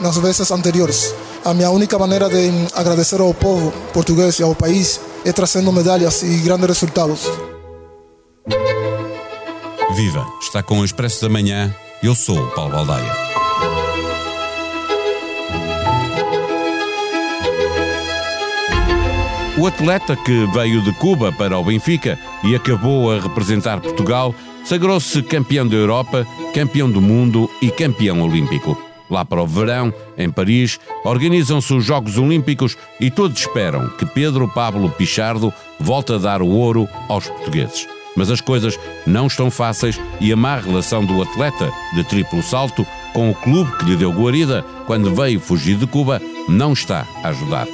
Nas 0.00 0.16
vezes 0.16 0.50
anteriores, 0.50 1.14
a 1.44 1.52
minha 1.52 1.70
única 1.70 1.98
maneira 1.98 2.28
de 2.28 2.50
agradecer 2.74 3.20
ao 3.20 3.34
povo 3.34 3.70
português 3.92 4.38
e 4.38 4.42
ao 4.42 4.54
país 4.54 4.98
é 5.26 5.32
trazendo 5.32 5.70
medalhas 5.70 6.22
e 6.22 6.38
grandes 6.38 6.66
resultados. 6.66 7.20
Viva! 9.94 10.26
Está 10.40 10.62
com 10.62 10.80
o 10.80 10.84
Expresso 10.84 11.22
da 11.22 11.28
Manhã. 11.28 11.74
Eu 12.02 12.14
sou 12.14 12.38
o 12.38 12.50
Paulo 12.52 12.72
Baldaia. 12.72 13.12
O 19.58 19.66
atleta 19.66 20.16
que 20.16 20.46
veio 20.46 20.82
de 20.82 20.92
Cuba 20.94 21.30
para 21.30 21.58
o 21.58 21.64
Benfica 21.64 22.18
e 22.42 22.54
acabou 22.56 23.12
a 23.12 23.20
representar 23.20 23.80
Portugal 23.80 24.34
sagrou-se 24.64 25.22
campeão 25.22 25.66
da 25.66 25.76
Europa, 25.76 26.26
campeão 26.52 26.90
do 26.90 27.00
mundo 27.00 27.48
e 27.60 27.70
campeão 27.70 28.20
olímpico. 28.22 28.76
Lá 29.10 29.24
para 29.24 29.42
o 29.42 29.46
verão, 29.46 29.92
em 30.16 30.30
Paris, 30.30 30.80
organizam-se 31.04 31.72
os 31.74 31.84
Jogos 31.84 32.16
Olímpicos 32.16 32.76
e 32.98 33.10
todos 33.10 33.40
esperam 33.40 33.88
que 33.90 34.06
Pedro 34.06 34.48
Pablo 34.48 34.90
Pichardo 34.90 35.52
volte 35.78 36.14
a 36.14 36.18
dar 36.18 36.40
o 36.40 36.48
ouro 36.48 36.88
aos 37.08 37.28
portugueses. 37.28 37.86
Mas 38.16 38.30
as 38.30 38.40
coisas 38.40 38.78
não 39.06 39.26
estão 39.26 39.50
fáceis 39.50 40.00
e 40.20 40.32
a 40.32 40.36
má 40.36 40.56
relação 40.56 41.04
do 41.04 41.20
atleta 41.20 41.70
de 41.94 42.04
triplo 42.04 42.42
salto 42.42 42.86
com 43.12 43.30
o 43.30 43.34
clube 43.34 43.76
que 43.76 43.84
lhe 43.84 43.96
deu 43.96 44.12
guarida 44.12 44.64
quando 44.86 45.14
veio 45.14 45.40
fugir 45.40 45.76
de 45.76 45.86
Cuba 45.86 46.20
não 46.48 46.72
está 46.72 47.06
a 47.22 47.28
ajudar. 47.28 47.66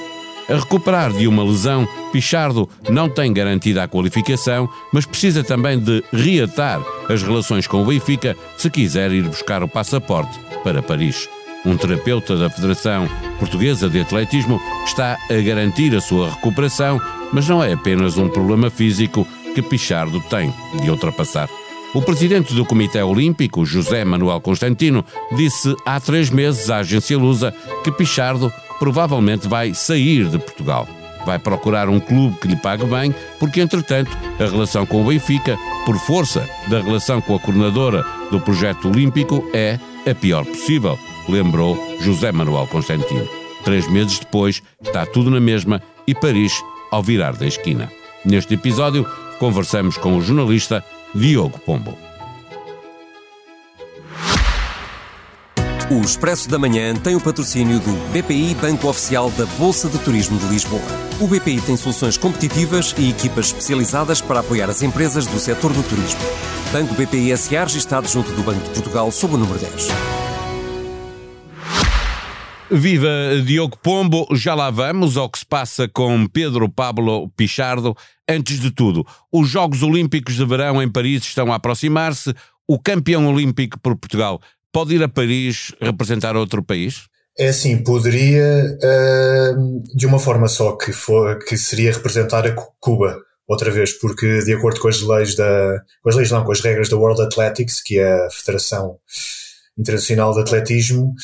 A 0.49 0.55
recuperar 0.55 1.13
de 1.13 1.27
uma 1.29 1.45
lesão, 1.45 1.87
Pichardo 2.13 2.69
não 2.89 3.09
tem 3.09 3.33
garantida 3.33 3.83
a 3.83 3.89
qualificação, 3.89 4.69
mas 4.93 5.07
precisa 5.07 5.45
também 5.45 5.79
de 5.79 6.03
reatar 6.13 6.81
as 7.09 7.23
relações 7.23 7.67
com 7.67 7.83
o 7.83 7.87
Benfica 7.87 8.37
se 8.57 8.69
quiser 8.69 9.13
ir 9.13 9.23
buscar 9.23 9.63
o 9.63 9.69
passaporte 9.69 10.39
para 10.65 10.83
Paris. 10.83 11.29
Um 11.65 11.77
terapeuta 11.77 12.37
da 12.37 12.49
Federação 12.49 13.09
Portuguesa 13.39 13.89
de 13.89 14.01
Atletismo 14.01 14.61
está 14.85 15.17
a 15.31 15.35
garantir 15.43 15.95
a 15.95 16.01
sua 16.01 16.31
recuperação, 16.31 17.01
mas 17.33 17.49
não 17.49 17.63
é 17.63 17.73
apenas 17.73 18.17
um 18.17 18.29
problema 18.29 18.71
físico 18.71 19.27
que 19.55 19.63
Pichardo 19.63 20.21
tem 20.23 20.53
de 20.83 20.91
ultrapassar. 20.91 21.49
O 21.93 22.01
presidente 22.01 22.55
do 22.55 22.65
Comitê 22.65 23.03
Olímpico, 23.03 23.67
José 23.67 24.05
Manuel 24.05 24.41
Constantino, 24.41 25.05
disse 25.37 25.75
há 25.85 25.99
três 25.99 26.31
meses 26.31 26.71
à 26.71 26.79
agência 26.79 27.19
Lusa 27.19 27.53
que 27.83 27.91
Pichardo 27.91 28.53
provavelmente 28.81 29.47
vai 29.47 29.75
sair 29.75 30.29
de 30.29 30.39
Portugal. 30.39 30.89
Vai 31.27 31.39
procurar 31.39 31.89
um 31.91 32.01
clube 32.01 32.39
que 32.39 32.49
lhe 32.49 32.57
pague 32.57 32.85
bem, 32.87 33.15
porque 33.39 33.61
entretanto 33.61 34.11
a 34.41 34.45
relação 34.45 34.87
com 34.87 35.03
o 35.03 35.05
Benfica, 35.05 35.57
por 35.85 35.97
força 35.99 36.49
da 36.69 36.81
relação 36.81 37.21
com 37.21 37.37
a 37.37 37.39
coordenadora 37.39 38.03
do 38.31 38.41
projeto 38.41 38.89
olímpico, 38.89 39.49
é 39.53 39.79
a 40.11 40.15
pior 40.15 40.47
possível, 40.47 40.99
lembrou 41.29 41.79
José 42.01 42.33
Manuel 42.33 42.67
Constantino. 42.67 43.29
Três 43.63 43.87
meses 43.91 44.19
depois, 44.19 44.63
está 44.83 45.05
tudo 45.05 45.31
na 45.31 45.41
mesma 45.41 45.83
e 46.07 46.15
Paris 46.15 46.63
ao 46.91 47.03
virar 47.03 47.37
da 47.37 47.47
esquina. 47.47 47.93
Neste 48.25 48.55
episódio, 48.55 49.07
conversamos 49.39 49.99
com 49.99 50.17
o 50.17 50.23
jornalista 50.23 50.83
Diogo 51.15 51.59
Pombo. 51.59 52.10
O 55.91 56.03
Expresso 56.03 56.49
da 56.49 56.57
Manhã 56.57 56.95
tem 56.95 57.17
o 57.17 57.21
patrocínio 57.21 57.81
do 57.81 57.91
BPI 58.13 58.55
Banco 58.55 58.87
Oficial 58.87 59.29
da 59.33 59.45
Bolsa 59.59 59.89
de 59.89 59.99
Turismo 59.99 60.39
de 60.39 60.47
Lisboa. 60.47 60.81
O 61.21 61.27
BPI 61.27 61.61
tem 61.63 61.77
soluções 61.77 62.17
competitivas 62.17 62.95
e 62.97 63.11
equipas 63.11 63.47
especializadas 63.47 64.21
para 64.21 64.39
apoiar 64.39 64.71
as 64.71 64.83
empresas 64.83 65.27
do 65.27 65.41
setor 65.41 65.73
do 65.73 65.83
turismo. 65.83 66.21
Banco 66.71 66.95
BPI 66.95 67.37
SA 67.37 67.65
registado 67.65 68.07
junto 68.07 68.31
do 68.31 68.43
Banco 68.45 68.63
de 68.63 68.71
Portugal 68.71 69.11
sob 69.11 69.35
o 69.35 69.37
número 69.37 69.59
10. 69.59 69.89
Viva 72.71 73.09
Diogo 73.45 73.77
Pombo, 73.83 74.29
já 74.33 74.55
lá 74.55 74.71
vamos 74.71 75.17
ao 75.17 75.29
que 75.29 75.41
se 75.41 75.47
passa 75.47 75.89
com 75.89 76.25
Pedro 76.29 76.69
Pablo 76.69 77.29
Pichardo. 77.37 77.97
Antes 78.29 78.61
de 78.61 78.71
tudo, 78.71 79.05
os 79.33 79.49
Jogos 79.49 79.83
Olímpicos 79.83 80.37
de 80.37 80.45
Verão 80.45 80.81
em 80.81 80.89
Paris 80.89 81.25
estão 81.25 81.53
a 81.53 81.57
aproximar-se. 81.57 82.33
O 82.69 82.79
campeão 82.79 83.27
olímpico 83.27 83.81
por 83.81 83.97
Portugal 83.97 84.41
pode 84.73 84.95
ir 84.95 85.03
a 85.03 85.09
Paris 85.09 85.73
representar 85.81 86.37
outro 86.37 86.63
país? 86.63 87.09
É 87.39 87.49
assim, 87.49 87.83
poderia 87.83 88.77
uh, 88.77 89.97
de 89.97 90.07
uma 90.07 90.19
forma 90.19 90.49
só, 90.49 90.77
que, 90.77 90.93
for, 90.93 91.39
que 91.45 91.57
seria 91.57 91.93
representar 91.93 92.47
a 92.47 92.55
Cuba 92.79 93.17
outra 93.49 93.71
vez, 93.71 93.93
porque 93.93 94.45
de 94.45 94.55
acordo 94.55 94.81
com 94.81 94.89
as 94.89 95.01
leis 95.01 95.35
da, 95.35 95.83
com 96.03 96.09
as 96.09 96.17
leis 96.17 96.31
não, 96.31 96.45
com 96.45 96.53
as 96.53 96.61
regras 96.61 96.89
da 96.89 96.97
World 96.97 97.23
Athletics, 97.23 97.83
que 97.83 97.99
é 97.99 98.27
a 98.27 98.31
Federação 98.31 98.99
Internacional 99.79 100.35
de 100.35 100.41
Atletismo, 100.41 101.15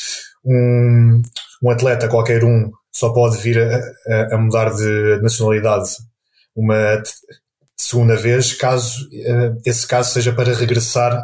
um, 0.45 1.23
um 1.63 1.71
atleta 1.71 2.09
qualquer 2.09 2.45
um 2.45 2.71
só 2.93 3.13
pode 3.13 3.37
vir 3.37 3.59
a, 3.61 4.35
a, 4.35 4.39
mudar 4.39 4.75
de 4.75 5.21
nacionalidade 5.21 5.91
uma 6.55 7.03
segunda 7.77 8.17
vez, 8.17 8.55
caso 8.55 9.05
uh, 9.05 9.61
esse 9.67 9.87
caso 9.87 10.15
seja 10.15 10.33
para 10.33 10.55
regressar 10.55 11.23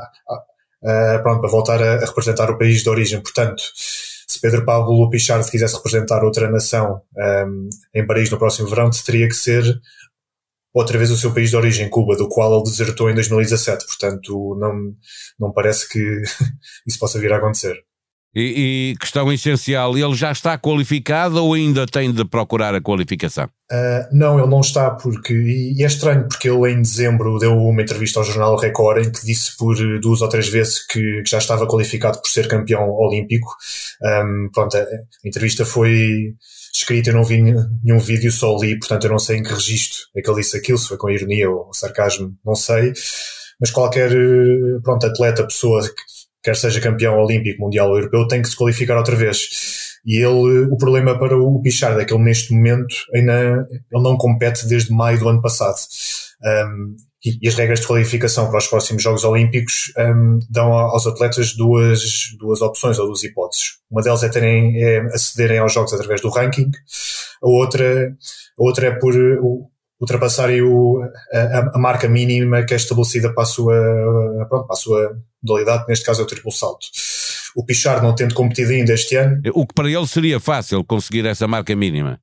uh, 0.82 1.22
pronto, 1.22 1.40
para 1.40 1.50
voltar 1.50 1.82
a, 1.82 1.94
a, 1.96 2.06
representar 2.06 2.50
o 2.50 2.58
país 2.58 2.82
de 2.82 2.88
origem. 2.88 3.20
Portanto, 3.20 3.62
se 4.26 4.40
Pedro 4.40 4.64
Pablo 4.64 5.08
Pichard 5.10 5.50
quisesse 5.50 5.76
representar 5.76 6.24
outra 6.24 6.50
nação 6.50 7.02
um, 7.46 7.68
em 7.94 8.06
Paris 8.06 8.30
no 8.30 8.38
próximo 8.38 8.68
verão, 8.68 8.90
teria 9.04 9.28
que 9.28 9.34
ser 9.34 9.64
outra 10.72 10.96
vez 10.96 11.10
o 11.10 11.16
seu 11.16 11.32
país 11.32 11.50
de 11.50 11.56
origem, 11.56 11.90
Cuba, 11.90 12.16
do 12.16 12.28
qual 12.28 12.54
ele 12.54 12.64
desertou 12.64 13.10
em 13.10 13.14
2017. 13.14 13.84
Portanto, 13.86 14.56
não, 14.58 14.94
não 15.38 15.52
parece 15.52 15.88
que 15.88 15.98
isso 16.86 16.98
possa 16.98 17.18
vir 17.18 17.32
a 17.32 17.36
acontecer. 17.36 17.76
E, 18.34 18.92
e, 18.92 18.96
questão 18.96 19.30
essencial, 19.30 19.96
ele 19.96 20.14
já 20.14 20.32
está 20.32 20.56
qualificado 20.56 21.36
ou 21.44 21.52
ainda 21.52 21.86
tem 21.86 22.10
de 22.10 22.24
procurar 22.24 22.74
a 22.74 22.80
qualificação? 22.80 23.44
Uh, 23.70 24.08
não, 24.10 24.38
ele 24.38 24.48
não 24.48 24.60
está, 24.60 24.90
porque, 24.90 25.34
e 25.34 25.82
é 25.82 25.86
estranho, 25.86 26.26
porque 26.26 26.48
ele 26.48 26.72
em 26.72 26.80
dezembro 26.80 27.38
deu 27.38 27.54
uma 27.54 27.82
entrevista 27.82 28.20
ao 28.20 28.24
jornal 28.24 28.56
Record 28.56 29.04
em 29.04 29.12
que 29.12 29.26
disse 29.26 29.54
por 29.58 29.76
duas 30.00 30.22
ou 30.22 30.28
três 30.30 30.48
vezes 30.48 30.86
que, 30.86 31.22
que 31.22 31.30
já 31.30 31.36
estava 31.36 31.66
qualificado 31.66 32.22
por 32.22 32.28
ser 32.28 32.48
campeão 32.48 32.88
olímpico. 32.90 33.54
Um, 34.02 34.48
pronto, 34.50 34.78
a, 34.78 34.86
entrevista 35.22 35.66
foi 35.66 36.34
escrita, 36.74 37.10
eu 37.10 37.14
não 37.14 37.24
vi 37.24 37.42
nenhum 37.42 37.98
vídeo, 37.98 38.32
só 38.32 38.56
li, 38.58 38.78
portanto 38.78 39.04
eu 39.04 39.10
não 39.10 39.18
sei 39.18 39.38
em 39.38 39.42
que 39.42 39.52
registro 39.52 39.98
é 40.16 40.22
que 40.22 40.30
ele 40.30 40.40
disse 40.40 40.56
aquilo, 40.56 40.78
se 40.78 40.88
foi 40.88 40.96
com 40.96 41.10
ironia 41.10 41.50
ou 41.50 41.70
sarcasmo, 41.74 42.34
não 42.42 42.54
sei. 42.54 42.94
Mas 43.60 43.70
qualquer 43.70 44.10
pronto, 44.82 45.06
atleta, 45.06 45.44
pessoa 45.44 45.82
que 45.82 46.21
quer 46.42 46.56
seja 46.56 46.80
campeão 46.80 47.18
olímpico, 47.18 47.62
mundial 47.62 47.90
ou 47.90 47.96
europeu, 47.96 48.26
tem 48.26 48.42
que 48.42 48.48
se 48.48 48.56
qualificar 48.56 48.96
outra 48.96 49.16
vez. 49.16 49.38
E 50.04 50.18
ele, 50.18 50.66
o 50.70 50.76
problema 50.76 51.18
para 51.18 51.38
o 51.38 51.62
Pichard 51.62 52.00
é 52.00 52.04
que 52.04 52.12
ele 52.12 52.24
neste 52.24 52.52
momento 52.52 52.94
ainda 53.14 53.66
ele 53.70 54.02
não 54.02 54.16
compete 54.16 54.66
desde 54.66 54.92
maio 54.92 55.18
do 55.18 55.28
ano 55.28 55.40
passado. 55.40 55.76
Um, 56.44 56.96
e, 57.24 57.46
as 57.46 57.54
regras 57.54 57.80
de 57.80 57.86
qualificação 57.86 58.48
para 58.48 58.58
os 58.58 58.66
próximos 58.66 59.00
Jogos 59.00 59.22
Olímpicos 59.22 59.92
um, 59.96 60.40
dão 60.50 60.72
aos 60.72 61.06
atletas 61.06 61.54
duas, 61.54 62.02
duas 62.36 62.60
opções 62.60 62.98
ou 62.98 63.06
duas 63.06 63.22
hipóteses. 63.22 63.76
Uma 63.88 64.02
delas 64.02 64.24
é, 64.24 64.28
terem, 64.28 64.82
é 64.82 64.98
acederem 65.14 65.58
aos 65.58 65.72
Jogos 65.72 65.92
através 65.92 66.20
do 66.20 66.30
ranking, 66.30 66.70
a 67.40 67.48
outra, 67.48 68.08
a 68.58 68.62
outra 68.62 68.88
é 68.88 68.90
por 68.90 69.14
ultrapassarem 70.02 70.60
o, 70.62 71.00
a, 71.32 71.76
a, 71.76 71.78
marca 71.78 72.08
mínima 72.08 72.64
que 72.64 72.74
é 72.74 72.76
estabelecida 72.76 73.32
para 73.32 73.44
a 73.44 73.46
sua, 73.46 73.74
pronto, 74.48 74.66
para 74.66 74.74
a 74.74 74.76
sua 74.76 75.16
modalidade, 75.40 75.84
neste 75.88 76.04
caso 76.04 76.20
é 76.20 76.24
o 76.24 76.26
triplo 76.26 76.50
salto. 76.50 76.88
O 77.54 77.64
Pichard 77.64 78.02
não 78.02 78.14
tendo 78.14 78.34
competido 78.34 78.72
ainda 78.72 78.92
este 78.92 79.14
ano. 79.14 79.40
O 79.54 79.64
que 79.64 79.74
para 79.74 79.88
ele 79.88 80.06
seria 80.08 80.40
fácil 80.40 80.82
conseguir 80.82 81.24
essa 81.24 81.46
marca 81.46 81.74
mínima? 81.76 82.18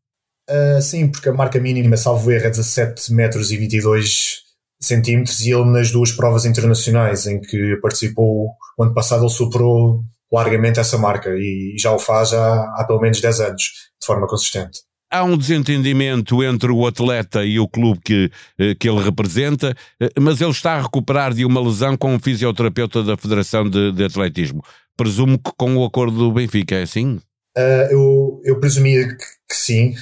Uh, 0.49 0.81
sim, 0.81 1.07
porque 1.07 1.29
a 1.29 1.33
marca 1.33 1.59
mínima, 1.59 1.95
salvo 1.95 2.29
erro, 2.31 2.47
é 2.47 2.49
17 2.49 3.13
metros 3.13 3.51
e 3.51 3.57
22 3.57 4.39
centímetros 4.81 5.39
e 5.41 5.51
ele 5.51 5.65
nas 5.65 5.91
duas 5.91 6.11
provas 6.11 6.45
internacionais 6.45 7.27
em 7.27 7.39
que 7.39 7.77
participou 7.81 8.49
o 8.77 8.83
ano 8.83 8.93
passado 8.93 9.23
ele 9.23 9.29
superou 9.29 10.03
largamente 10.31 10.79
essa 10.79 10.97
marca 10.97 11.29
e 11.31 11.75
já 11.77 11.91
o 11.91 11.99
faz 11.99 12.33
há, 12.33 12.63
há 12.75 12.83
pelo 12.85 13.01
menos 13.01 13.19
10 13.19 13.39
anos, 13.41 13.63
de 13.99 14.05
forma 14.05 14.25
consistente 14.25 14.79
há 15.09 15.23
um 15.23 15.37
desentendimento 15.37 16.43
entre 16.43 16.71
o 16.71 16.85
atleta 16.85 17.43
e 17.43 17.59
o 17.59 17.67
clube 17.67 17.99
que, 18.03 18.31
eh, 18.57 18.75
que 18.75 18.87
ele 18.87 19.01
representa, 19.01 19.75
eh, 19.99 20.09
mas 20.19 20.39
ele 20.39 20.51
está 20.51 20.73
a 20.73 20.81
recuperar 20.81 21.33
de 21.33 21.43
uma 21.45 21.61
lesão 21.61 21.97
com 21.97 22.13
um 22.13 22.19
fisioterapeuta 22.19 23.03
da 23.03 23.17
Federação 23.17 23.69
de, 23.69 23.91
de 23.91 24.03
Atletismo. 24.03 24.63
Presumo 24.95 25.37
que 25.37 25.51
com 25.57 25.75
o 25.77 25.85
acordo 25.85 26.17
do 26.17 26.31
Benfica, 26.31 26.75
é 26.75 26.83
assim? 26.83 27.19
Uh, 27.57 27.91
eu, 27.91 28.41
eu 28.45 28.59
presumia 28.59 29.07
que, 29.07 29.15
que, 29.15 29.55
sim, 29.55 29.93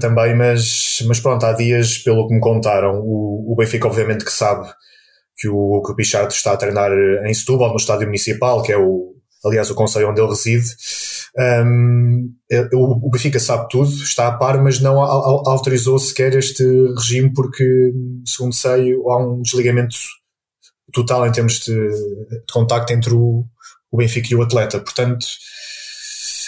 também, 0.00 0.36
mas, 0.36 1.02
mas 1.06 1.18
pronto, 1.18 1.44
há 1.46 1.52
dias, 1.52 1.98
pelo 1.98 2.28
que 2.28 2.34
me 2.34 2.40
contaram, 2.40 3.00
o, 3.00 3.52
o 3.52 3.56
Benfica 3.56 3.86
obviamente 3.86 4.24
que 4.24 4.32
sabe 4.32 4.68
que 5.36 5.48
o, 5.48 5.82
que 5.82 5.92
o 5.92 5.94
Pichard 5.94 6.32
está 6.32 6.52
a 6.52 6.56
treinar 6.56 6.92
em 7.24 7.32
Setúbal, 7.32 7.70
no 7.70 7.76
estádio 7.76 8.06
municipal, 8.06 8.62
que 8.62 8.72
é 8.72 8.76
o, 8.76 9.14
aliás, 9.44 9.70
o 9.70 9.74
conselho 9.74 10.10
onde 10.10 10.20
ele 10.20 10.28
reside, 10.28 10.66
um, 11.38 12.32
o 12.72 13.10
Benfica 13.10 13.38
sabe 13.38 13.68
tudo, 13.70 13.90
está 13.90 14.28
a 14.28 14.32
par, 14.32 14.62
mas 14.62 14.80
não 14.80 15.00
autorizou 15.00 15.98
sequer 15.98 16.34
este 16.36 16.64
regime 16.96 17.32
porque, 17.32 17.92
segundo 18.26 18.54
sei, 18.54 18.94
há 18.94 19.16
um 19.18 19.42
desligamento 19.42 19.96
total 20.92 21.26
em 21.26 21.32
termos 21.32 21.60
de, 21.60 21.72
de 21.72 22.52
contacto 22.52 22.92
entre 22.92 23.14
o, 23.14 23.44
o 23.90 23.96
Benfica 23.96 24.28
e 24.30 24.36
o 24.36 24.42
atleta. 24.42 24.80
Portanto, 24.80 25.24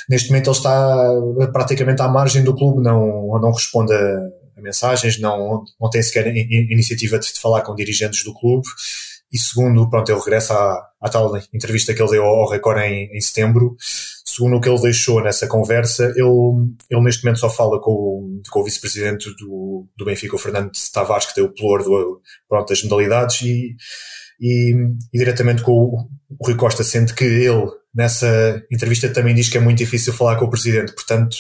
neste 0.08 0.28
momento 0.28 0.48
ele 0.48 0.56
está 0.56 1.08
praticamente 1.52 2.02
à 2.02 2.08
margem 2.08 2.42
do 2.42 2.54
clube, 2.54 2.82
não, 2.82 3.38
não 3.40 3.52
responde 3.52 3.92
a, 3.92 4.18
a 4.56 4.60
mensagens, 4.60 5.18
não, 5.20 5.64
não 5.80 5.90
tem 5.90 6.02
sequer 6.02 6.26
iniciativa 6.36 7.18
de, 7.18 7.32
de, 7.32 7.40
falar 7.40 7.62
com 7.62 7.74
dirigentes 7.74 8.24
do 8.24 8.34
clube. 8.34 8.66
E 9.32 9.38
segundo, 9.38 9.88
pronto, 9.88 10.10
ele 10.10 10.18
regressa 10.18 10.54
à, 10.54 10.88
à 11.00 11.08
tal 11.08 11.34
entrevista 11.54 11.94
que 11.94 12.02
ele 12.02 12.10
deu 12.10 12.24
ao 12.24 12.50
Record 12.50 12.78
em, 12.80 13.16
em 13.16 13.20
setembro. 13.20 13.76
Segundo 14.24 14.56
o 14.56 14.60
que 14.60 14.68
ele 14.68 14.80
deixou 14.80 15.22
nessa 15.22 15.46
conversa, 15.46 16.04
ele, 16.16 16.74
ele 16.90 17.02
neste 17.02 17.24
momento 17.24 17.40
só 17.40 17.50
fala 17.50 17.80
com 17.80 18.40
com 18.50 18.60
o 18.60 18.64
vice-presidente 18.64 19.30
do, 19.36 19.86
do 19.96 20.04
Benfica, 20.04 20.36
o 20.36 20.38
Fernando 20.38 20.70
Tavares, 20.92 21.26
que 21.26 21.34
tem 21.34 21.44
o 21.44 21.52
plor 21.52 21.82
do, 21.82 22.20
pronto, 22.48 22.68
das 22.68 22.82
modalidades, 22.82 23.42
e, 23.42 23.76
e, 24.40 24.74
e 25.12 25.18
diretamente 25.18 25.62
com 25.62 25.72
o, 25.72 26.08
o 26.38 26.46
Rui 26.46 26.56
Costa, 26.56 26.82
sendo 26.82 27.14
que 27.14 27.24
ele, 27.24 27.66
nessa 27.94 28.62
entrevista, 28.70 29.08
também 29.08 29.34
diz 29.34 29.48
que 29.48 29.58
é 29.58 29.60
muito 29.60 29.78
difícil 29.78 30.12
falar 30.12 30.36
com 30.36 30.46
o 30.46 30.50
presidente. 30.50 30.92
Portanto, 30.94 31.36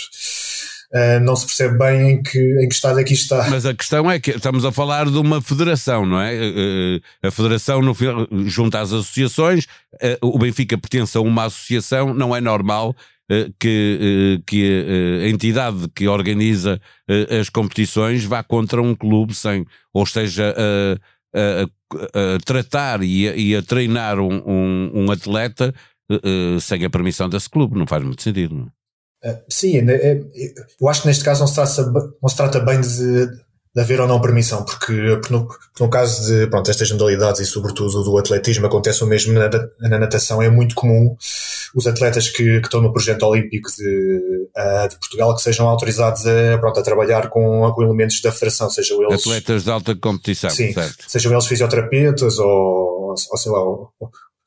Uh, 0.94 1.18
não 1.20 1.34
se 1.34 1.46
percebe 1.46 1.78
bem 1.78 2.10
em 2.10 2.22
que, 2.22 2.38
em 2.38 2.68
que 2.68 2.74
estado 2.74 3.00
é 3.00 3.02
está. 3.02 3.48
Mas 3.48 3.64
a 3.64 3.72
questão 3.72 4.10
é 4.10 4.20
que 4.20 4.32
estamos 4.32 4.62
a 4.62 4.70
falar 4.70 5.06
de 5.06 5.16
uma 5.16 5.40
federação, 5.40 6.04
não 6.04 6.20
é? 6.20 6.34
Uh, 6.34 7.00
a 7.26 7.30
federação, 7.30 7.80
no, 7.80 7.96
junto 8.46 8.76
às 8.76 8.92
associações, 8.92 9.66
o 10.20 10.38
Benfica 10.38 10.76
pertence 10.76 11.16
a 11.16 11.22
uma 11.22 11.44
associação, 11.44 12.12
não 12.12 12.36
é 12.36 12.42
normal 12.42 12.94
que, 13.58 14.42
que 14.46 14.84
a 15.24 15.28
entidade 15.28 15.88
que 15.94 16.06
organiza 16.06 16.78
as 17.40 17.48
competições 17.48 18.24
vá 18.24 18.42
contra 18.42 18.82
um 18.82 18.94
clube 18.94 19.34
sem, 19.34 19.64
ou 19.94 20.02
esteja 20.02 20.54
a, 21.34 21.38
a, 21.38 22.34
a 22.36 22.38
tratar 22.44 23.02
e 23.02 23.28
a, 23.28 23.36
e 23.36 23.56
a 23.56 23.62
treinar 23.62 24.18
um, 24.18 24.42
um, 24.46 24.90
um 24.94 25.10
atleta 25.10 25.74
sem 26.60 26.84
a 26.84 26.90
permissão 26.90 27.28
desse 27.28 27.48
clube, 27.48 27.78
não 27.78 27.86
faz 27.86 28.02
muito 28.02 28.22
sentido, 28.22 28.54
não 28.54 28.66
é? 28.66 28.81
Uh, 29.24 29.38
sim, 29.48 29.78
é, 29.88 30.20
eu 30.80 30.88
acho 30.88 31.02
que 31.02 31.08
neste 31.08 31.22
caso 31.22 31.40
não 31.40 31.46
se 31.46 31.54
trata, 31.54 31.92
não 32.20 32.28
se 32.28 32.36
trata 32.36 32.58
bem 32.58 32.80
de, 32.80 33.26
de 33.74 33.80
haver 33.80 34.00
ou 34.00 34.08
não 34.08 34.20
permissão, 34.20 34.64
porque, 34.64 34.92
no, 35.30 35.48
no, 35.80 35.88
caso 35.88 36.26
de 36.26 36.46
pronto, 36.48 36.70
estas 36.70 36.90
modalidades 36.90 37.40
e 37.40 37.46
sobretudo 37.46 38.02
do 38.02 38.18
atletismo 38.18 38.66
acontece 38.66 39.02
o 39.02 39.06
mesmo 39.06 39.32
na, 39.32 39.48
na 39.80 39.98
natação. 39.98 40.42
É 40.42 40.50
muito 40.50 40.74
comum 40.74 41.16
os 41.74 41.86
atletas 41.86 42.28
que, 42.28 42.60
que 42.60 42.66
estão 42.66 42.82
no 42.82 42.92
projeto 42.92 43.22
olímpico 43.22 43.70
de, 43.70 44.48
uh, 44.56 44.88
de, 44.88 44.98
Portugal 44.98 45.34
que 45.34 45.42
sejam 45.42 45.66
autorizados 45.68 46.26
a, 46.26 46.58
pronto, 46.58 46.80
a 46.80 46.82
trabalhar 46.82 47.30
com, 47.30 47.72
com 47.72 47.82
elementos 47.82 48.20
da 48.20 48.30
federação, 48.30 48.68
sejam 48.68 49.02
eles... 49.02 49.20
Atletas 49.20 49.64
de 49.64 49.70
alta 49.70 49.96
competição, 49.96 50.50
sim, 50.50 50.72
certo. 50.72 51.04
Sejam 51.08 51.32
eles 51.32 51.46
fisioterapeutas 51.46 52.38
ou, 52.38 53.14
ou 53.30 53.38
sei 53.38 53.52
lá, 53.52 53.60
ou, 53.62 53.90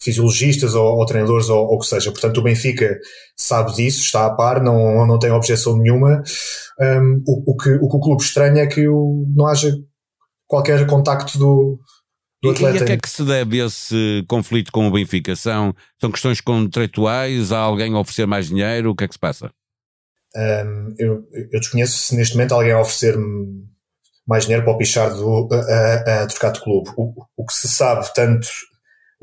fisiologistas 0.01 0.75
ou, 0.75 0.97
ou 0.97 1.05
treinadores 1.05 1.49
ou 1.49 1.65
o 1.65 1.79
que 1.79 1.87
seja. 1.87 2.11
Portanto, 2.11 2.37
o 2.37 2.43
Benfica 2.43 2.97
sabe 3.35 3.73
disso, 3.75 4.01
está 4.01 4.25
a 4.25 4.35
par, 4.35 4.61
não, 4.61 5.05
não 5.05 5.17
tem 5.19 5.31
objeção 5.31 5.77
nenhuma. 5.77 6.21
Um, 6.79 7.23
o, 7.25 7.53
o, 7.53 7.57
que, 7.57 7.69
o 7.75 7.89
que 7.89 7.97
o 7.97 7.99
clube 7.99 8.23
estranha 8.23 8.61
é 8.61 8.67
que 8.67 8.87
o, 8.87 9.25
não 9.35 9.47
haja 9.47 9.73
qualquer 10.47 10.85
contacto 10.85 11.37
do, 11.37 11.79
do 12.41 12.51
atleta. 12.51 12.79
E 12.79 12.81
a 12.83 12.85
que 12.85 12.91
é 12.93 12.97
que 12.97 13.09
se 13.09 13.23
deve 13.23 13.65
esse 13.65 14.23
conflito 14.27 14.71
com 14.71 14.87
o 14.87 14.91
Benfica? 14.91 15.35
São, 15.35 15.73
são 15.99 16.11
questões 16.11 16.41
contratuais? 16.41 17.51
Há 17.51 17.59
alguém 17.59 17.93
a 17.93 17.99
oferecer 17.99 18.27
mais 18.27 18.47
dinheiro? 18.47 18.91
O 18.91 18.95
que 18.95 19.05
é 19.05 19.07
que 19.07 19.15
se 19.15 19.19
passa? 19.19 19.51
Um, 20.35 20.93
eu, 20.99 21.23
eu 21.51 21.59
desconheço 21.59 21.97
se 21.97 22.15
neste 22.15 22.35
momento 22.35 22.53
alguém 22.53 22.73
a 22.73 22.81
oferecer-me 22.81 23.63
mais 24.27 24.43
dinheiro 24.43 24.65
para 24.65 24.73
o 24.73 24.77
pichar 24.77 25.13
do, 25.13 25.47
a, 25.51 25.55
a, 25.55 26.23
a 26.23 26.27
trocar 26.27 26.51
de 26.51 26.61
clube. 26.61 26.89
O, 26.97 27.13
o 27.37 27.45
que 27.45 27.53
se 27.53 27.69
sabe, 27.69 28.13
tanto 28.13 28.47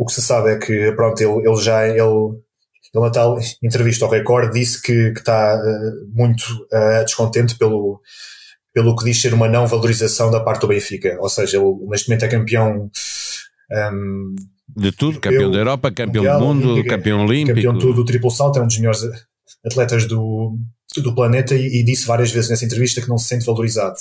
o 0.02 0.04
que 0.04 0.12
se 0.12 0.22
sabe 0.22 0.50
é 0.50 0.58
que, 0.58 0.92
pronto, 0.92 1.20
ele, 1.20 1.48
ele 1.48 1.62
já, 1.62 1.86
ele, 1.86 2.00
ele 2.00 3.04
na 3.04 3.10
tal 3.10 3.38
entrevista 3.62 4.04
ao 4.04 4.10
Record 4.10 4.52
disse 4.52 4.82
que, 4.82 5.12
que 5.12 5.20
está 5.20 5.56
uh, 5.56 6.10
muito 6.12 6.42
uh, 6.72 7.04
descontente 7.04 7.56
pelo, 7.56 8.00
pelo 8.74 8.96
que 8.96 9.04
diz 9.04 9.20
ser 9.20 9.32
uma 9.32 9.48
não 9.48 9.66
valorização 9.66 10.28
da 10.30 10.40
parte 10.40 10.62
do 10.62 10.66
Benfica. 10.66 11.16
Ou 11.20 11.28
seja, 11.28 11.56
ele 11.56 11.72
neste 11.88 12.08
momento 12.08 12.24
é 12.24 12.28
campeão. 12.28 12.90
Um, 13.70 13.76
ehm, 13.76 14.34
de 14.76 14.90
tudo, 14.90 15.20
campeão 15.20 15.50
da 15.50 15.58
Europa, 15.58 15.92
campeão 15.92 16.24
mundial, 16.24 16.40
do 16.40 16.46
mundo, 16.46 16.70
olímpico, 16.70 16.96
campeão 16.96 17.24
olímpico. 17.24 17.54
Campeão 17.54 17.78
tudo, 17.78 17.94
do 17.94 18.04
triplo 18.04 18.30
salto, 18.30 18.58
é 18.58 18.62
um 18.62 18.66
dos 18.66 18.78
melhores 18.78 19.02
atletas 19.64 20.06
do, 20.06 20.58
do 20.96 21.14
planeta 21.14 21.54
e, 21.54 21.80
e, 21.80 21.84
disse 21.84 22.06
várias 22.06 22.32
vezes 22.32 22.50
nessa 22.50 22.64
entrevista 22.64 23.00
que 23.00 23.08
não 23.08 23.18
se 23.18 23.28
sente 23.28 23.46
valorizado. 23.46 23.96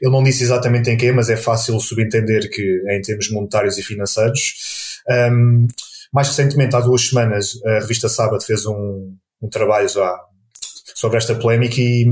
Ele 0.00 0.12
não 0.12 0.22
disse 0.22 0.42
exatamente 0.42 0.90
em 0.90 0.96
quê, 0.96 1.10
mas 1.12 1.30
é 1.30 1.36
fácil 1.36 1.80
subentender 1.80 2.50
que 2.50 2.82
em 2.90 3.00
termos 3.00 3.30
monetários 3.30 3.78
e 3.78 3.82
financeiros. 3.82 4.81
Um, 5.08 5.66
mais 6.12 6.28
recentemente, 6.28 6.76
há 6.76 6.80
duas 6.80 7.08
semanas, 7.08 7.58
a 7.64 7.80
revista 7.80 8.08
Sábado 8.08 8.44
fez 8.44 8.66
um, 8.66 9.16
um 9.40 9.48
trabalho 9.48 9.88
já 9.88 10.14
sobre 10.94 11.16
esta 11.16 11.34
polémica 11.34 11.76
e, 11.80 12.06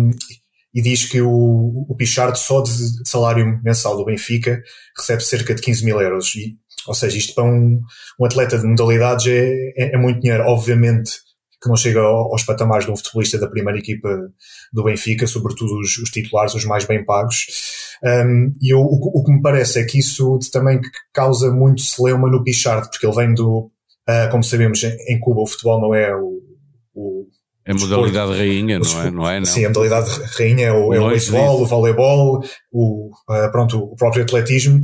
e 0.74 0.82
diz 0.82 1.04
que 1.04 1.20
o, 1.20 1.86
o 1.88 1.94
Pichard 1.96 2.38
só 2.38 2.62
de, 2.62 2.70
salário 3.08 3.60
mensal 3.62 3.96
do 3.96 4.04
Benfica 4.04 4.62
recebe 4.96 5.22
cerca 5.22 5.54
de 5.54 5.60
15 5.60 5.84
mil 5.84 6.00
euros. 6.00 6.34
E, 6.34 6.56
ou 6.86 6.94
seja, 6.94 7.18
isto 7.18 7.34
para 7.34 7.44
um, 7.44 7.82
um 8.18 8.24
atleta 8.24 8.58
de 8.58 8.66
modalidades 8.66 9.26
é, 9.26 9.72
é, 9.76 9.94
é, 9.94 9.98
muito 9.98 10.20
dinheiro. 10.20 10.44
Obviamente 10.44 11.12
que 11.62 11.68
não 11.68 11.76
chega 11.76 12.00
aos 12.00 12.42
patamares 12.42 12.86
de 12.86 12.90
um 12.90 12.96
futebolista 12.96 13.38
da 13.38 13.46
primeira 13.46 13.78
equipa 13.78 14.08
do 14.72 14.82
Benfica, 14.82 15.26
sobretudo 15.26 15.78
os, 15.78 15.98
os 15.98 16.08
titulares, 16.08 16.54
os 16.54 16.64
mais 16.64 16.86
bem 16.86 17.04
pagos. 17.04 17.46
Um, 18.02 18.54
e 18.60 18.72
eu, 18.72 18.80
o, 18.80 19.20
o, 19.20 19.24
que 19.24 19.30
me 19.30 19.42
parece 19.42 19.78
é 19.78 19.84
que 19.84 19.98
isso 19.98 20.38
também 20.52 20.80
causa 21.12 21.52
muito 21.52 21.82
celeuma 21.82 22.30
no 22.30 22.42
Pichard, 22.42 22.88
porque 22.88 23.06
ele 23.06 23.14
vem 23.14 23.34
do, 23.34 23.70
uh, 24.08 24.30
como 24.30 24.42
sabemos, 24.42 24.82
em 24.82 25.20
Cuba 25.20 25.42
o 25.42 25.46
futebol 25.46 25.80
não 25.80 25.94
é 25.94 26.14
o, 26.14 26.40
o 26.94 27.26
é 27.66 27.72
a 27.72 27.74
modalidade 27.74 28.32
rainha, 28.32 28.78
não 28.78 29.02
é? 29.02 29.10
Não 29.10 29.30
é 29.30 29.38
não. 29.38 29.46
Sim, 29.46 29.66
a 29.66 29.68
modalidade 29.68 30.10
rainha 30.36 30.66
é 30.66 30.72
o, 30.72 30.94
é 30.94 31.00
o 31.00 31.08
beisebol, 31.08 31.60
o 31.60 31.66
voleibol, 31.66 32.42
o, 32.72 33.10
uh, 33.28 33.52
pronto, 33.52 33.78
o 33.78 33.96
próprio 33.96 34.22
atletismo. 34.22 34.80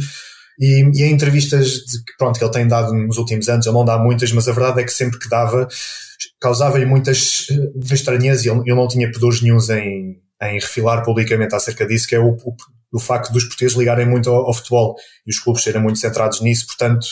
E, 0.59 0.83
e 0.95 1.03
em 1.03 1.13
entrevistas 1.13 1.69
de, 1.69 1.99
pronto, 2.19 2.39
que 2.39 2.45
ele 2.45 2.53
tem 2.53 2.69
dado 2.69 2.93
nos 2.95 3.19
últimos 3.19 3.49
anos, 3.49 3.67
ele 3.67 3.75
não 3.75 3.85
dá 3.85 3.99
muitas, 3.99 4.31
mas 4.33 4.47
a 4.47 4.53
verdade 4.53 4.81
é 4.81 4.85
que 4.85 4.93
sempre 4.93 5.19
que 5.19 5.29
dava, 5.29 5.67
causava-lhe 6.41 6.87
muitas 6.87 7.49
uh, 7.51 7.95
estranhezas 7.95 8.45
e 8.45 8.51
ele, 8.51 8.61
ele 8.61 8.75
não 8.75 8.89
tinha 8.89 9.11
pudores 9.11 9.41
nenhums 9.41 9.71
em, 9.71 10.19
em 10.43 10.55
refilar 10.55 11.03
publicamente 11.03 11.55
acerca 11.55 11.87
disso, 11.87 12.07
que 12.07 12.15
é 12.15 12.21
o, 12.21 12.37
o, 12.45 12.55
do 12.97 13.01
facto 13.01 13.33
dos 13.33 13.45
portugueses 13.45 13.77
ligarem 13.77 14.07
muito 14.07 14.31
ao, 14.31 14.47
ao, 14.47 14.55
futebol 14.55 14.97
e 15.27 15.31
os 15.31 15.39
clubes 15.39 15.63
serem 15.63 15.83
muito 15.83 15.99
centrados 15.99 16.41
nisso, 16.41 16.67
portanto 16.67 17.07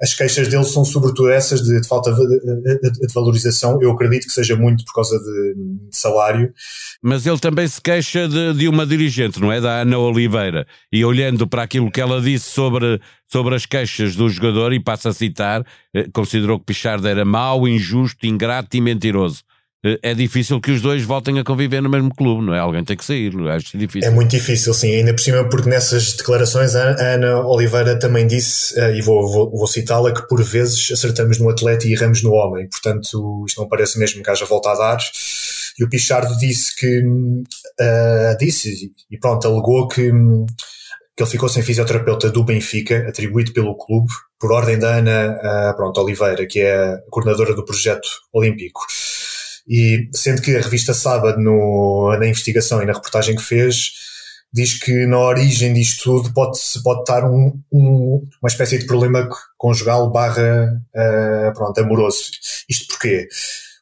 as 0.00 0.14
queixas 0.14 0.46
deles 0.46 0.68
são 0.68 0.84
sobretudo 0.84 1.30
essas 1.30 1.60
de, 1.60 1.80
de 1.80 1.88
falta 1.88 2.12
de, 2.12 2.80
de, 2.80 2.90
de, 2.92 3.12
valorização, 3.12 3.82
eu 3.82 3.90
acredito 3.90 4.26
que 4.26 4.32
seja 4.32 4.54
muito 4.54 4.84
por 4.84 4.94
causa 4.94 5.18
de, 5.18 5.54
salário. 5.90 6.52
Mas 7.02 7.26
ele 7.26 7.38
também 7.38 7.66
se 7.66 7.80
queixa 7.80 8.28
de, 8.28 8.68
uma 8.68 8.86
dirigente, 8.86 9.40
não 9.40 9.50
é? 9.50 9.60
Da 9.60 9.80
Ana 9.80 9.98
Oliveira, 9.98 10.66
e 10.92 11.04
olhando 11.04 11.48
para 11.48 11.64
aquilo 11.64 11.90
que 11.90 12.00
ela 12.00 12.20
disse 12.20 12.48
sobre, 12.50 13.00
sobre 13.26 13.56
as 13.56 13.66
queixas 13.66 14.14
do 14.14 14.28
jogador, 14.28 14.72
e 14.72 14.78
passa 14.78 15.08
a 15.08 15.12
citar, 15.12 15.66
eh, 15.92 16.06
considerou 16.12 16.60
que 16.60 16.66
Pichard 16.66 17.04
era 17.06 17.24
mau, 17.24 17.66
injusto, 17.66 18.24
ingrato 18.24 18.76
e 18.76 18.80
mentiroso. 18.80 19.42
É 20.02 20.12
difícil 20.12 20.60
que 20.60 20.72
os 20.72 20.82
dois 20.82 21.04
voltem 21.04 21.38
a 21.38 21.44
conviver 21.44 21.80
no 21.80 21.88
mesmo 21.88 22.12
clube, 22.12 22.44
não 22.44 22.52
é? 22.52 22.58
Alguém 22.58 22.82
tem 22.82 22.96
que 22.96 23.04
sair, 23.04 23.32
acho 23.48 23.78
difícil. 23.78 24.10
É 24.10 24.12
muito 24.12 24.30
difícil, 24.30 24.74
sim, 24.74 24.92
ainda 24.92 25.14
por 25.14 25.20
cima, 25.20 25.48
porque 25.48 25.70
nessas 25.70 26.14
declarações 26.14 26.74
a 26.74 27.14
Ana 27.14 27.46
Oliveira 27.46 27.96
também 27.96 28.26
disse, 28.26 28.76
eh, 28.78 28.96
e 28.96 29.02
vou, 29.02 29.30
vou, 29.30 29.50
vou 29.50 29.68
citá-la, 29.68 30.12
que 30.12 30.26
por 30.26 30.42
vezes 30.42 30.90
acertamos 30.90 31.38
no 31.38 31.48
atleta 31.48 31.86
e 31.86 31.92
erramos 31.92 32.24
no 32.24 32.32
homem, 32.32 32.68
portanto 32.68 33.44
isto 33.46 33.60
não 33.60 33.68
parece 33.68 34.00
mesmo 34.00 34.20
que 34.20 34.28
haja 34.28 34.44
volta 34.46 34.70
a 34.70 34.74
dar. 34.74 34.98
E 35.78 35.84
o 35.84 35.88
Pichardo 35.88 36.36
disse 36.38 36.74
que, 36.74 37.00
uh, 37.00 38.36
disse, 38.36 38.90
e 39.08 39.16
pronto, 39.16 39.46
alegou 39.46 39.86
que, 39.86 40.10
que 41.16 41.22
ele 41.22 41.30
ficou 41.30 41.48
sem 41.48 41.62
fisioterapeuta 41.62 42.30
do 42.30 42.42
Benfica, 42.42 43.06
atribuído 43.08 43.52
pelo 43.52 43.76
clube, 43.76 44.08
por 44.40 44.50
ordem 44.50 44.76
da 44.76 44.96
Ana 44.96 45.38
uh, 45.70 45.76
pronto, 45.76 46.00
Oliveira, 46.00 46.44
que 46.46 46.58
é 46.58 46.74
a 46.74 46.98
coordenadora 47.10 47.54
do 47.54 47.64
projeto 47.64 48.08
olímpico. 48.32 48.80
E 49.68 50.08
sendo 50.14 50.40
que 50.40 50.56
a 50.56 50.60
revista 50.60 50.94
Sábado, 50.94 51.38
no, 51.38 52.16
na 52.18 52.26
investigação 52.26 52.82
e 52.82 52.86
na 52.86 52.94
reportagem 52.94 53.36
que 53.36 53.42
fez, 53.42 53.92
diz 54.52 54.78
que 54.82 55.06
na 55.06 55.18
origem 55.18 55.74
disto 55.74 56.04
tudo 56.04 56.32
pode, 56.32 56.58
pode 56.82 57.00
estar 57.00 57.24
um, 57.24 57.60
um, 57.70 58.26
uma 58.42 58.48
espécie 58.48 58.78
de 58.78 58.86
problema 58.86 59.28
conjugal 59.58 60.10
barra 60.10 60.72
uh, 60.96 61.52
pronto, 61.54 61.78
amoroso. 61.78 62.30
Isto 62.68 62.86
porquê? 62.88 63.28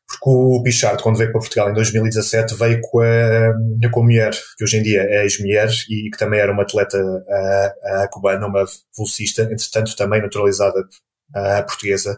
Porque 0.08 0.30
o 0.30 0.62
Pichard, 0.62 1.02
quando 1.02 1.16
veio 1.16 1.32
para 1.32 1.40
Portugal 1.40 1.70
em 1.70 1.74
2017, 1.74 2.54
veio 2.54 2.80
com 2.80 3.00
a, 3.00 3.90
com 3.90 4.00
a 4.00 4.04
mulher, 4.04 4.32
que 4.56 4.64
hoje 4.64 4.78
em 4.78 4.82
dia 4.82 5.02
é 5.02 5.22
ex-mulher 5.22 5.68
e 5.88 6.10
que 6.10 6.18
também 6.18 6.40
era 6.40 6.52
uma 6.52 6.62
atleta 6.62 6.98
uh, 6.98 8.04
uh, 8.04 8.10
cubana, 8.10 8.46
uma 8.46 8.64
velocista, 8.96 9.42
entretanto 9.42 9.96
também 9.96 10.22
naturalizada 10.22 10.80
uh, 10.80 11.66
portuguesa. 11.66 12.16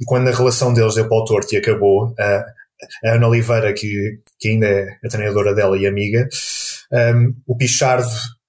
E 0.00 0.04
quando 0.04 0.28
a 0.28 0.34
relação 0.34 0.72
deles 0.72 0.94
deu 0.94 1.08
para 1.08 1.18
o 1.18 1.24
torto 1.24 1.54
e 1.54 1.58
acabou, 1.58 2.14
a 3.04 3.14
Ana 3.14 3.28
Oliveira, 3.28 3.72
que, 3.72 4.20
que 4.38 4.48
ainda 4.48 4.66
é 4.66 4.98
a 5.04 5.08
treinadora 5.08 5.54
dela 5.54 5.76
e 5.76 5.86
amiga, 5.86 6.28
um, 6.92 7.34
o 7.46 7.56
Pichard, 7.56 8.08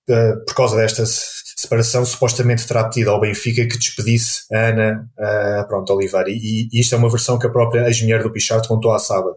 uh, 0.09 0.45
por 0.45 0.55
causa 0.55 0.77
desta 0.77 1.05
separação 1.05 2.05
supostamente 2.05 2.65
terá 2.65 2.85
pedido 2.85 3.09
ao 3.09 3.19
Benfica 3.19 3.67
que 3.67 3.77
despedisse 3.77 4.43
a 4.53 4.69
Ana 4.69 5.09
uh, 5.17 5.67
pronto, 5.67 5.93
Oliveira. 5.93 6.29
E, 6.29 6.69
e, 6.71 6.79
isto 6.79 6.95
é 6.95 6.97
uma 6.97 7.09
versão 7.09 7.37
que 7.37 7.47
a 7.47 7.49
própria 7.49 7.87
ex-mulher 7.87 8.23
do 8.23 8.31
Pichard 8.31 8.67
contou 8.67 8.91
à 8.91 8.99
sábado. 8.99 9.35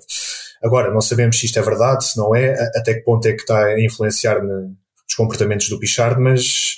Agora, 0.63 0.93
não 0.93 1.01
sabemos 1.01 1.39
se 1.39 1.47
isto 1.47 1.59
é 1.59 1.63
verdade, 1.63 2.05
se 2.05 2.17
não 2.17 2.35
é, 2.35 2.53
até 2.77 2.95
que 2.95 3.01
ponto 3.01 3.27
é 3.27 3.33
que 3.33 3.41
está 3.41 3.65
a 3.65 3.81
influenciar 3.81 4.43
nos 4.43 5.15
comportamentos 5.17 5.69
do 5.69 5.79
Pichard, 5.79 6.21
mas 6.21 6.77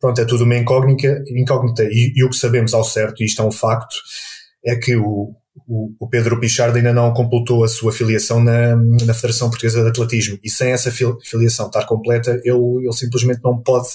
pronto, 0.00 0.20
é 0.20 0.24
tudo 0.24 0.44
uma 0.44 0.56
incógnita. 0.56 1.22
incógnita. 1.28 1.84
E, 1.84 2.12
e, 2.16 2.24
o 2.24 2.30
que 2.30 2.36
sabemos 2.36 2.74
ao 2.74 2.82
certo, 2.82 3.22
e 3.22 3.26
isto 3.26 3.40
é 3.40 3.44
um 3.44 3.52
facto, 3.52 3.94
é 4.64 4.74
que 4.74 4.96
o, 4.96 5.32
o, 5.68 6.08
Pedro 6.08 6.38
Pichard 6.40 6.76
ainda 6.76 6.92
não 6.92 7.12
completou 7.12 7.64
a 7.64 7.68
sua 7.68 7.92
filiação 7.92 8.42
na, 8.42 8.76
na 8.76 9.14
Federação 9.14 9.48
Portuguesa 9.48 9.82
de 9.82 9.88
Atletismo. 9.88 10.38
E 10.42 10.50
sem 10.50 10.70
essa 10.70 10.90
filiação 10.90 11.66
estar 11.66 11.86
completa, 11.86 12.40
ele, 12.44 12.84
ele 12.84 12.92
simplesmente 12.92 13.40
não 13.42 13.58
pode 13.62 13.88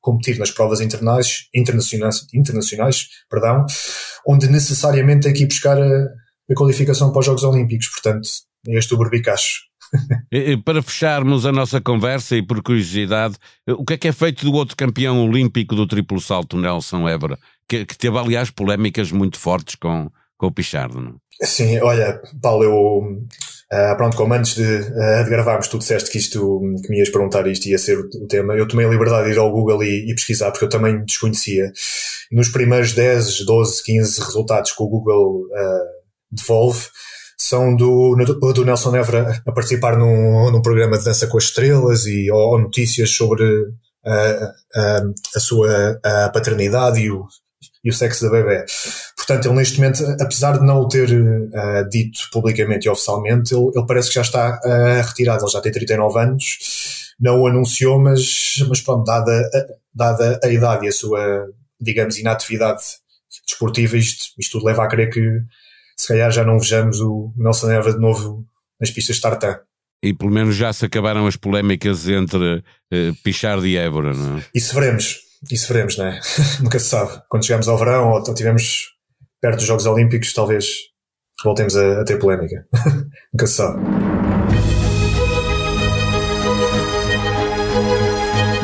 competir 0.00 0.38
nas 0.38 0.50
provas 0.50 0.80
internacionais, 0.80 1.48
internacionais, 1.54 2.26
internacionais 2.34 3.08
perdão, 3.30 3.64
onde 4.26 4.48
necessariamente 4.48 5.22
tem 5.22 5.32
que 5.32 5.44
ir 5.44 5.46
buscar 5.46 5.80
a, 5.80 6.04
a 6.50 6.54
qualificação 6.54 7.12
para 7.12 7.20
os 7.20 7.26
Jogos 7.26 7.44
Olímpicos. 7.44 7.88
Portanto, 7.88 8.28
é 8.66 8.76
este 8.76 8.94
o 8.94 8.98
berbicacho. 8.98 9.60
Para 10.64 10.82
fecharmos 10.82 11.44
a 11.44 11.52
nossa 11.52 11.80
conversa 11.80 12.36
e 12.36 12.42
por 12.42 12.62
curiosidade, 12.62 13.36
o 13.68 13.84
que 13.84 13.94
é 13.94 13.98
que 13.98 14.08
é 14.08 14.12
feito 14.12 14.44
do 14.44 14.52
outro 14.52 14.76
campeão 14.76 15.24
olímpico 15.24 15.76
do 15.76 15.86
triplo 15.86 16.20
salto, 16.20 16.56
Nelson 16.56 17.06
Évora, 17.08 17.38
que, 17.68 17.84
que 17.84 17.96
teve 17.96 18.18
aliás 18.18 18.50
polémicas 18.50 19.12
muito 19.12 19.38
fortes 19.38 19.74
com, 19.74 20.10
com 20.42 20.48
o 20.48 20.52
Pichardo, 20.52 21.00
não? 21.00 21.14
Sim, 21.40 21.78
olha, 21.80 22.20
Paulo, 22.42 22.64
eu 22.64 23.22
Uh, 23.72 23.96
pronto, 23.96 24.18
como 24.18 24.34
antes 24.34 24.54
de, 24.54 24.62
uh, 24.62 25.24
de, 25.24 25.30
gravarmos 25.30 25.66
tu 25.66 25.78
disseste 25.78 26.10
que 26.10 26.18
isto, 26.18 26.60
que 26.84 26.90
me 26.90 26.98
ias 26.98 27.08
perguntar 27.08 27.46
isto 27.46 27.64
ia 27.70 27.78
ser 27.78 27.98
o, 27.98 28.02
o 28.22 28.28
tema, 28.28 28.54
eu 28.54 28.68
tomei 28.68 28.84
a 28.84 28.88
liberdade 28.90 29.28
de 29.28 29.32
ir 29.32 29.38
ao 29.38 29.50
Google 29.50 29.82
e, 29.82 30.10
e, 30.10 30.14
pesquisar, 30.14 30.50
porque 30.50 30.66
eu 30.66 30.68
também 30.68 31.02
desconhecia. 31.06 31.72
Nos 32.30 32.50
primeiros 32.50 32.92
10, 32.92 33.46
12, 33.46 33.82
15 33.82 34.20
resultados 34.20 34.72
que 34.72 34.82
o 34.82 34.86
Google 34.86 35.46
uh, 35.46 35.88
devolve, 36.30 36.86
são 37.38 37.74
do, 37.74 38.14
do 38.54 38.62
Nelson 38.62 38.94
Évora 38.94 39.42
a 39.46 39.52
participar 39.52 39.96
num, 39.96 40.50
num 40.50 40.60
programa 40.60 40.98
de 40.98 41.04
dança 41.04 41.26
com 41.26 41.38
as 41.38 41.44
estrelas 41.44 42.04
e 42.04 42.30
ou, 42.30 42.38
ou 42.38 42.60
notícias 42.60 43.10
sobre 43.10 43.42
a, 44.04 44.52
a, 44.76 45.02
a 45.34 45.40
sua 45.40 45.98
a 46.04 46.28
paternidade 46.28 47.00
e 47.00 47.10
o, 47.10 47.24
e 47.84 47.90
o 47.90 47.94
sexo 47.94 48.24
da 48.24 48.30
bebê. 48.30 48.64
Portanto, 49.24 49.46
ele 49.46 49.54
neste 49.54 49.78
momento, 49.78 50.04
apesar 50.20 50.58
de 50.58 50.66
não 50.66 50.80
o 50.80 50.88
ter 50.88 51.08
uh, 51.08 51.88
dito 51.88 52.18
publicamente 52.32 52.86
e 52.86 52.90
oficialmente, 52.90 53.54
ele, 53.54 53.70
ele 53.72 53.86
parece 53.86 54.08
que 54.08 54.16
já 54.16 54.22
está 54.22 54.60
uh, 54.64 55.06
retirado, 55.06 55.44
ele 55.44 55.52
já 55.52 55.60
tem 55.60 55.70
39 55.70 56.18
anos, 56.18 57.14
não 57.20 57.40
o 57.40 57.46
anunciou, 57.46 58.00
mas, 58.00 58.56
mas 58.68 58.80
pronto, 58.80 59.04
dada, 59.04 59.30
a, 59.30 59.64
dada 59.94 60.40
a 60.42 60.48
idade 60.48 60.86
e 60.86 60.88
a 60.88 60.92
sua, 60.92 61.48
digamos, 61.80 62.18
inatividade 62.18 62.82
desportiva, 63.46 63.96
isto, 63.96 64.34
isto 64.36 64.58
tudo 64.58 64.66
leva 64.66 64.82
a 64.82 64.88
crer 64.88 65.08
que 65.08 65.40
se 65.96 66.08
calhar 66.08 66.32
já 66.32 66.42
não 66.42 66.58
vejamos 66.58 67.00
o 67.00 67.32
Nelson 67.36 67.68
Neva 67.68 67.92
de 67.92 68.00
novo 68.00 68.44
nas 68.80 68.90
pistas 68.90 69.16
de 69.16 69.22
tartan. 69.22 69.60
E 70.02 70.12
pelo 70.12 70.32
menos 70.32 70.56
já 70.56 70.72
se 70.72 70.84
acabaram 70.84 71.28
as 71.28 71.36
polémicas 71.36 72.08
entre 72.08 72.56
uh, 72.56 73.14
Pichard 73.22 73.64
e 73.64 73.76
Évora, 73.76 74.12
não 74.12 74.38
é? 74.38 74.44
Isso 74.52 74.74
veremos. 74.74 75.20
Isso 75.48 75.72
veremos, 75.72 75.96
não 75.96 76.06
é? 76.06 76.20
Nunca 76.60 76.80
se 76.80 76.88
sabe. 76.88 77.22
Quando 77.28 77.46
chegamos 77.46 77.68
ao 77.68 77.78
verão 77.78 78.10
ou 78.10 78.20
estivermos 78.20 78.92
perto 79.42 79.56
dos 79.56 79.66
Jogos 79.66 79.86
Olímpicos, 79.86 80.32
talvez 80.32 80.66
voltemos 81.44 81.74
a, 81.76 82.00
a 82.00 82.04
ter 82.04 82.16
polémica. 82.18 82.64
Nunca 83.34 83.46
se 83.48 83.54
sabe. 83.54 83.82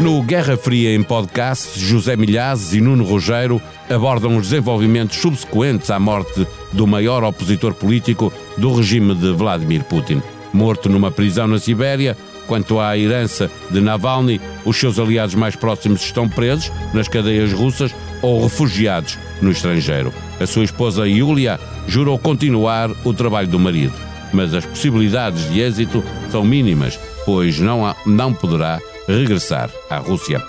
No 0.01 0.23
Guerra 0.23 0.57
Fria 0.57 0.95
em 0.95 1.03
podcast, 1.03 1.81
José 1.81 2.15
Milhazes 2.15 2.73
e 2.73 2.81
Nuno 2.81 3.03
Rogério 3.03 3.61
abordam 3.91 4.37
os 4.37 4.51
desenvolvimentos 4.51 5.17
subsequentes 5.17 5.91
à 5.91 5.99
morte 5.99 6.47
do 6.73 6.87
maior 6.87 7.25
opositor 7.25 7.75
político 7.75 8.33
do 8.57 8.73
regime 8.73 9.13
de 9.17 9.33
Vladimir 9.33 9.83
Putin. 9.83 10.23
Morto 10.53 10.89
numa 10.89 11.11
prisão 11.11 11.49
na 11.49 11.59
Sibéria, 11.59 12.17
Quanto 12.49 12.81
à 12.81 12.97
herança 12.97 13.51
de 13.71 13.79
Navalny, 13.79 14.41
os 14.65 14.79
seus 14.79 14.99
aliados 14.99 15.35
mais 15.35 15.55
próximos 15.55 16.01
estão 16.01 16.27
presos 16.27 16.73
nas 16.95 17.07
cadeias 17.07 17.53
russas 17.53 17.95
ou 18.23 18.43
refugiados 18.43 19.19
no 19.41 19.51
estrangeiro. 19.51 20.13
A 20.41 20.47
sua 20.47 20.65
esposa 20.65 21.09
Yulia 21.09 21.59
jurou 21.87 22.19
continuar 22.19 22.91
o 23.05 23.13
trabalho 23.13 23.49
do 23.49 23.59
marido, 23.59 23.95
mas 24.33 24.55
as 24.55 24.65
possibilidades 24.65 25.51
de 25.51 25.61
êxito 25.61 26.03
são 26.31 26.45
mínimas, 26.45 26.99
pois 27.25 27.59
não, 27.59 27.87
há, 27.87 27.97
não 28.07 28.33
poderá 28.33 28.81
regressar 29.07 29.71
à 29.89 29.99
Rússia. 29.99 30.43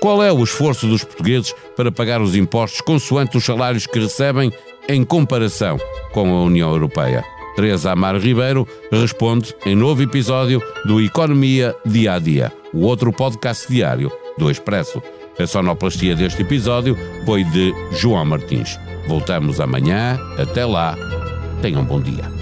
Qual 0.00 0.22
é 0.22 0.32
o 0.32 0.42
esforço 0.42 0.86
dos 0.86 1.04
portugueses 1.04 1.54
para 1.76 1.92
pagar 1.92 2.20
os 2.20 2.34
impostos 2.34 2.80
consoante 2.80 3.36
os 3.36 3.44
salários 3.44 3.86
que 3.86 4.00
recebem 4.00 4.52
em 4.88 5.04
comparação 5.04 5.78
com 6.12 6.28
a 6.34 6.42
União 6.42 6.70
Europeia? 6.70 7.24
Teresa 7.54 7.92
Amar 7.92 8.16
Ribeiro 8.16 8.66
responde 8.90 9.54
em 9.66 9.76
novo 9.76 10.02
episódio 10.02 10.62
do 10.84 11.00
Economia 11.00 11.76
Dia 11.84 12.14
a 12.14 12.18
Dia, 12.18 12.52
o 12.72 12.80
outro 12.80 13.12
podcast 13.12 13.70
diário 13.70 14.10
do 14.38 14.50
Expresso. 14.50 15.02
A 15.38 15.46
sonoplastia 15.46 16.14
deste 16.14 16.42
episódio 16.42 16.96
foi 17.24 17.42
de 17.44 17.72
João 17.92 18.24
Martins. 18.24 18.78
Voltamos 19.08 19.60
amanhã. 19.60 20.18
Até 20.38 20.64
lá. 20.64 20.96
Tenham 21.60 21.82
um 21.82 21.84
bom 21.84 22.00
dia. 22.00 22.41